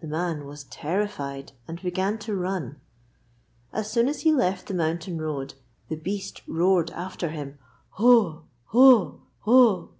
[0.00, 2.80] The man was terrified and began to run.
[3.72, 5.54] As soon as he left the mountain road
[5.88, 9.90] the beast roared after him: 'Hoa, hoa, hoa!'